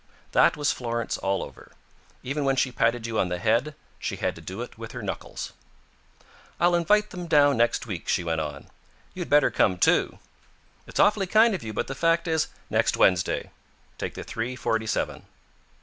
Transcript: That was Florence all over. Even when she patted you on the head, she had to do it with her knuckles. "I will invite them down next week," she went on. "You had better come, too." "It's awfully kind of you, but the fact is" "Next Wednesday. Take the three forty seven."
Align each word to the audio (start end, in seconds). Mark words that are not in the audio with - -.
That 0.31 0.57
was 0.57 0.71
Florence 0.71 1.15
all 1.19 1.43
over. 1.43 1.73
Even 2.23 2.43
when 2.43 2.55
she 2.55 2.71
patted 2.71 3.05
you 3.05 3.19
on 3.19 3.29
the 3.29 3.37
head, 3.37 3.75
she 3.99 4.15
had 4.15 4.33
to 4.33 4.41
do 4.41 4.63
it 4.63 4.75
with 4.75 4.93
her 4.93 5.03
knuckles. 5.03 5.53
"I 6.59 6.65
will 6.67 6.75
invite 6.75 7.11
them 7.11 7.27
down 7.27 7.57
next 7.57 7.85
week," 7.85 8.07
she 8.07 8.23
went 8.23 8.41
on. 8.41 8.65
"You 9.13 9.21
had 9.21 9.29
better 9.29 9.51
come, 9.51 9.77
too." 9.77 10.17
"It's 10.87 10.99
awfully 10.99 11.27
kind 11.27 11.53
of 11.53 11.61
you, 11.61 11.71
but 11.71 11.85
the 11.85 11.93
fact 11.93 12.27
is" 12.27 12.47
"Next 12.71 12.97
Wednesday. 12.97 13.51
Take 13.99 14.15
the 14.15 14.23
three 14.23 14.55
forty 14.55 14.87
seven." 14.87 15.27